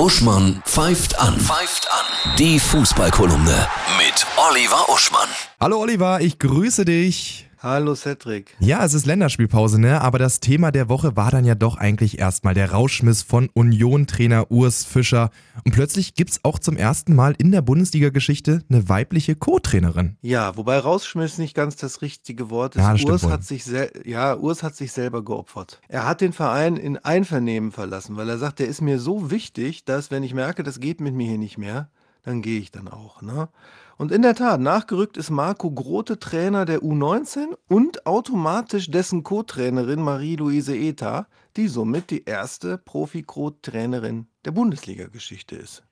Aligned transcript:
Uschmann 0.00 0.62
pfeift 0.64 1.18
an. 1.18 1.38
Pfeift 1.38 1.86
an. 1.92 2.36
Die 2.38 2.58
Fußballkolumne 2.58 3.68
mit 3.98 4.26
Oliver 4.48 4.88
Uschmann. 4.88 5.28
Hallo 5.60 5.78
Oliver, 5.78 6.22
ich 6.22 6.38
grüße 6.38 6.86
dich. 6.86 7.49
Hallo 7.62 7.94
Cedric. 7.94 8.56
Ja, 8.58 8.82
es 8.86 8.94
ist 8.94 9.04
Länderspielpause, 9.04 9.78
ne? 9.78 10.00
Aber 10.00 10.18
das 10.18 10.40
Thema 10.40 10.72
der 10.72 10.88
Woche 10.88 11.14
war 11.14 11.30
dann 11.30 11.44
ja 11.44 11.54
doch 11.54 11.76
eigentlich 11.76 12.18
erstmal 12.18 12.54
der 12.54 12.70
Rauschmiss 12.70 13.20
von 13.20 13.50
Union-Trainer 13.52 14.50
Urs 14.50 14.86
Fischer. 14.86 15.28
Und 15.66 15.72
plötzlich 15.72 16.14
gibt's 16.14 16.40
auch 16.42 16.58
zum 16.58 16.78
ersten 16.78 17.14
Mal 17.14 17.34
in 17.36 17.52
der 17.52 17.60
Bundesliga-Geschichte 17.60 18.62
eine 18.70 18.88
weibliche 18.88 19.36
Co-Trainerin. 19.36 20.16
Ja, 20.22 20.56
wobei 20.56 20.78
Rauschmiss 20.78 21.36
nicht 21.36 21.54
ganz 21.54 21.76
das 21.76 22.00
richtige 22.00 22.48
Wort 22.48 22.76
ist. 22.76 22.82
Ja, 22.82 22.94
Urs 22.94 23.24
wohl. 23.24 23.30
hat 23.30 23.44
sich 23.44 23.66
ja, 24.06 24.38
Urs 24.38 24.62
hat 24.62 24.74
sich 24.74 24.92
selber 24.92 25.22
geopfert. 25.22 25.82
Er 25.86 26.06
hat 26.06 26.22
den 26.22 26.32
Verein 26.32 26.78
in 26.78 26.96
Einvernehmen 26.96 27.72
verlassen, 27.72 28.16
weil 28.16 28.30
er 28.30 28.38
sagt, 28.38 28.60
der 28.60 28.68
ist 28.68 28.80
mir 28.80 28.98
so 28.98 29.30
wichtig, 29.30 29.84
dass 29.84 30.10
wenn 30.10 30.22
ich 30.22 30.32
merke, 30.32 30.62
das 30.62 30.80
geht 30.80 31.02
mit 31.02 31.14
mir 31.14 31.28
hier 31.28 31.38
nicht 31.38 31.58
mehr, 31.58 31.90
dann 32.22 32.42
gehe 32.42 32.60
ich 32.60 32.70
dann 32.70 32.88
auch. 32.88 33.22
Ne? 33.22 33.48
Und 33.96 34.12
in 34.12 34.22
der 34.22 34.34
Tat, 34.34 34.60
nachgerückt 34.60 35.16
ist 35.16 35.30
Marco 35.30 35.70
Grote 35.70 36.18
Trainer 36.18 36.64
der 36.64 36.80
U19 36.80 37.54
und 37.68 38.06
automatisch 38.06 38.90
dessen 38.90 39.22
Co-Trainerin 39.22 40.00
Marie-Louise 40.00 40.74
Eta, 40.74 41.26
die 41.56 41.68
somit 41.68 42.10
die 42.10 42.24
erste 42.24 42.78
Profi-Co-Trainerin 42.78 44.26
der 44.44 44.52
Bundesliga-Geschichte 44.52 45.56
ist. 45.56 45.82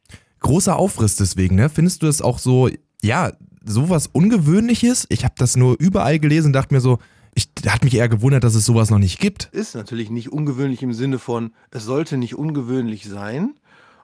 Großer 0.40 0.76
Aufriss 0.76 1.16
deswegen, 1.16 1.56
ne? 1.56 1.68
Findest 1.68 2.02
du 2.02 2.06
es 2.06 2.22
auch 2.22 2.38
so, 2.38 2.70
ja, 3.02 3.32
sowas 3.64 4.06
Ungewöhnliches? 4.06 5.06
Ich 5.10 5.24
habe 5.24 5.34
das 5.36 5.56
nur 5.56 5.76
überall 5.78 6.18
gelesen 6.18 6.48
und 6.48 6.52
dachte 6.54 6.72
mir 6.72 6.80
so, 6.80 6.98
ich 7.34 7.50
hat 7.66 7.84
mich 7.84 7.94
eher 7.94 8.08
gewundert, 8.08 8.42
dass 8.42 8.54
es 8.54 8.64
sowas 8.64 8.90
noch 8.90 8.98
nicht 8.98 9.20
gibt. 9.20 9.50
Ist 9.52 9.74
natürlich 9.74 10.10
nicht 10.10 10.32
ungewöhnlich 10.32 10.82
im 10.82 10.92
Sinne 10.92 11.18
von, 11.18 11.52
es 11.70 11.84
sollte 11.84 12.16
nicht 12.16 12.36
ungewöhnlich 12.36 13.08
sein, 13.08 13.54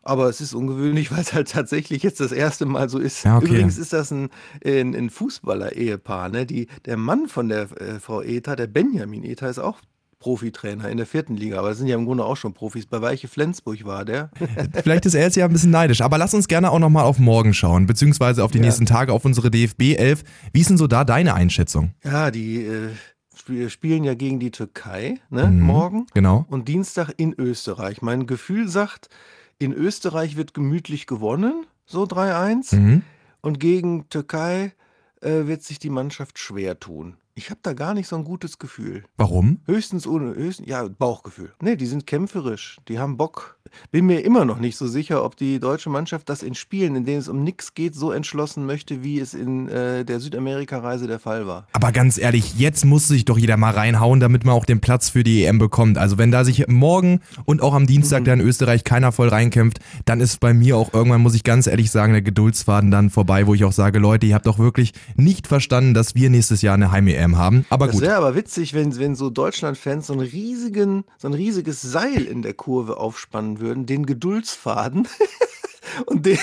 aber 0.04 0.28
es 0.28 0.40
ist 0.40 0.54
ungewöhnlich, 0.54 1.10
weil 1.12 1.20
es 1.20 1.32
halt 1.32 1.50
tatsächlich 1.50 2.02
jetzt 2.02 2.20
das 2.20 2.32
erste 2.32 2.66
Mal 2.66 2.88
so 2.88 2.98
ist. 2.98 3.24
Ja, 3.24 3.36
okay. 3.38 3.46
Übrigens 3.46 3.78
ist 3.78 3.92
das 3.92 4.10
ein, 4.10 4.28
ein, 4.64 4.94
ein 4.94 5.10
Fußballer-Ehepaar. 5.10 6.28
Ne? 6.28 6.46
Die, 6.46 6.68
der 6.86 6.96
Mann 6.96 7.28
von 7.28 7.48
der 7.48 7.62
äh, 7.80 7.98
Frau 8.00 8.22
Eta, 8.22 8.56
der 8.56 8.66
Benjamin 8.66 9.24
Eta, 9.24 9.48
ist 9.48 9.58
auch 9.58 9.78
Profitrainer 10.18 10.88
in 10.88 10.96
der 10.96 11.04
vierten 11.06 11.36
Liga, 11.36 11.58
aber 11.58 11.68
das 11.68 11.76
sind 11.78 11.86
ja 11.86 11.96
im 11.96 12.06
Grunde 12.06 12.24
auch 12.24 12.36
schon 12.38 12.54
Profis. 12.54 12.86
Bei 12.86 13.02
Weiche 13.02 13.28
Flensburg 13.28 13.84
war 13.84 14.06
der. 14.06 14.30
Vielleicht 14.82 15.04
ist 15.04 15.12
er 15.14 15.20
jetzt 15.22 15.36
ja 15.36 15.44
ein 15.44 15.52
bisschen 15.52 15.70
neidisch, 15.70 16.00
aber 16.00 16.16
lass 16.16 16.32
uns 16.32 16.48
gerne 16.48 16.70
auch 16.70 16.78
nochmal 16.78 17.04
auf 17.04 17.18
morgen 17.18 17.52
schauen, 17.52 17.84
beziehungsweise 17.86 18.42
auf 18.42 18.50
die 18.50 18.56
Ja. 18.58 18.64
nächsten 18.64 18.86
Tage, 18.86 19.12
auf 19.12 19.26
unsere 19.26 19.50
DFB 19.50 19.96
11. 19.98 20.24
Wie 20.54 20.60
ist 20.62 20.70
denn 20.70 20.78
so 20.78 20.86
da 20.86 21.04
deine 21.04 21.34
Einschätzung? 21.34 21.92
ja, 22.04 22.30
die 22.30 22.64
äh, 22.64 22.88
sp- 23.36 23.68
spielen 23.68 24.02
ja 24.04 24.14
gegen 24.14 24.40
die 24.40 24.50
Türkei 24.50 25.16
ne? 25.28 25.46
Mhm. 25.48 25.60
morgen. 25.60 26.06
Genau. 26.14 26.46
und 26.48 26.68
Dienstag 26.68 27.12
in 27.18 27.34
Österreich. 27.36 28.00
Mein 28.00 28.26
Gefühl 28.26 28.66
sagt, 28.68 29.08
in 29.58 29.72
Österreich 29.72 30.36
wird 30.36 30.54
gemütlich 30.54 31.06
gewonnen, 31.06 31.66
so 31.86 32.04
3-1. 32.04 32.76
Mhm. 32.76 33.02
Und 33.40 33.60
gegen 33.60 34.08
Türkei 34.08 34.72
äh, 35.20 35.46
wird 35.46 35.62
sich 35.62 35.78
die 35.78 35.90
Mannschaft 35.90 36.38
schwer 36.38 36.80
tun. 36.80 37.16
Ich 37.36 37.50
habe 37.50 37.60
da 37.62 37.72
gar 37.72 37.94
nicht 37.94 38.06
so 38.06 38.16
ein 38.16 38.24
gutes 38.24 38.58
Gefühl. 38.58 39.04
Warum? 39.16 39.60
Höchstens 39.66 40.06
ohne, 40.06 40.34
höchstens, 40.34 40.68
ja, 40.68 40.86
Bauchgefühl. 40.86 41.52
Nee, 41.60 41.76
die 41.76 41.86
sind 41.86 42.06
kämpferisch, 42.06 42.78
die 42.88 42.98
haben 42.98 43.16
Bock. 43.16 43.58
Bin 43.90 44.06
mir 44.06 44.24
immer 44.24 44.44
noch 44.44 44.58
nicht 44.58 44.76
so 44.76 44.86
sicher, 44.86 45.24
ob 45.24 45.36
die 45.36 45.58
deutsche 45.60 45.90
Mannschaft 45.90 46.28
das 46.28 46.42
in 46.42 46.54
Spielen, 46.54 46.96
in 46.96 47.04
denen 47.04 47.18
es 47.18 47.28
um 47.28 47.42
nichts 47.44 47.74
geht, 47.74 47.94
so 47.94 48.10
entschlossen 48.12 48.66
möchte, 48.66 49.02
wie 49.02 49.18
es 49.20 49.34
in 49.34 49.68
äh, 49.68 50.04
der 50.04 50.20
Südamerika-Reise 50.20 51.06
der 51.06 51.18
Fall 51.18 51.46
war. 51.46 51.66
Aber 51.72 51.92
ganz 51.92 52.18
ehrlich, 52.18 52.58
jetzt 52.58 52.84
muss 52.84 53.08
sich 53.08 53.24
doch 53.24 53.38
jeder 53.38 53.56
mal 53.56 53.72
reinhauen, 53.72 54.20
damit 54.20 54.44
man 54.44 54.54
auch 54.54 54.64
den 54.64 54.80
Platz 54.80 55.10
für 55.10 55.24
die 55.24 55.44
EM 55.44 55.58
bekommt. 55.58 55.98
Also 55.98 56.18
wenn 56.18 56.30
da 56.30 56.44
sich 56.44 56.66
morgen 56.68 57.20
und 57.44 57.62
auch 57.62 57.74
am 57.74 57.86
Dienstag 57.86 58.20
Mhm. 58.20 58.24
da 58.26 58.32
in 58.34 58.40
Österreich 58.40 58.84
keiner 58.84 59.12
voll 59.12 59.28
reinkämpft, 59.28 59.78
dann 60.04 60.20
ist 60.20 60.40
bei 60.40 60.54
mir 60.54 60.76
auch 60.76 60.92
irgendwann, 60.94 61.20
muss 61.22 61.34
ich 61.34 61.44
ganz 61.44 61.66
ehrlich 61.66 61.90
sagen, 61.90 62.12
der 62.12 62.22
Geduldsfaden 62.22 62.90
dann 62.90 63.10
vorbei, 63.10 63.46
wo 63.46 63.54
ich 63.54 63.64
auch 63.64 63.72
sage, 63.72 63.98
Leute, 63.98 64.26
ihr 64.26 64.34
habt 64.34 64.46
doch 64.46 64.58
wirklich 64.58 64.92
nicht 65.16 65.46
verstanden, 65.46 65.94
dass 65.94 66.14
wir 66.14 66.30
nächstes 66.30 66.62
Jahr 66.62 66.74
eine 66.74 66.90
Heim-EM 66.90 67.36
haben. 67.36 67.64
Aber 67.70 67.86
Das 67.86 67.94
gut. 67.96 68.02
wäre 68.02 68.16
aber 68.16 68.34
witzig, 68.34 68.74
wenn, 68.74 68.96
wenn 68.98 69.14
so 69.14 69.30
Deutschland-Fans 69.30 70.06
so, 70.06 70.12
einen 70.12 70.22
riesigen, 70.22 71.04
so 71.18 71.28
ein 71.28 71.34
riesiges 71.34 71.82
Seil 71.82 72.24
in 72.24 72.42
der 72.42 72.54
Kurve 72.54 72.96
aufspannen 72.98 73.60
würden, 73.64 73.86
den 73.86 74.06
Geduldsfaden, 74.06 75.08
und 76.06 76.26
den, 76.26 76.38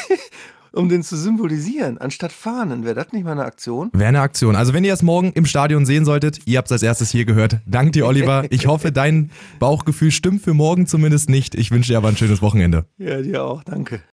um 0.73 0.89
den 0.89 1.03
zu 1.03 1.17
symbolisieren, 1.17 1.97
anstatt 1.97 2.31
Fahnen. 2.31 2.83
Wäre 2.83 2.95
das 2.95 3.11
nicht 3.11 3.23
mal 3.23 3.33
eine 3.33 3.45
Aktion? 3.45 3.89
Wäre 3.93 4.09
eine 4.09 4.21
Aktion. 4.21 4.55
Also 4.55 4.73
wenn 4.73 4.83
ihr 4.83 4.93
es 4.93 5.01
morgen 5.01 5.31
im 5.33 5.45
Stadion 5.45 5.85
sehen 5.85 6.05
solltet, 6.05 6.39
ihr 6.45 6.57
habt 6.57 6.67
es 6.67 6.71
als 6.73 6.83
erstes 6.83 7.11
hier 7.11 7.25
gehört. 7.25 7.57
Dank 7.65 7.93
dir, 7.93 8.07
Oliver. 8.07 8.45
Ich 8.49 8.67
hoffe, 8.67 8.91
dein 8.91 9.31
Bauchgefühl 9.59 10.11
stimmt 10.11 10.41
für 10.41 10.53
morgen 10.53 10.87
zumindest 10.87 11.29
nicht. 11.29 11.55
Ich 11.55 11.71
wünsche 11.71 11.91
dir 11.91 11.97
aber 11.97 12.09
ein 12.09 12.17
schönes 12.17 12.41
Wochenende. 12.41 12.85
Ja, 12.97 13.21
dir 13.21 13.43
auch. 13.43 13.63
Danke. 13.63 14.01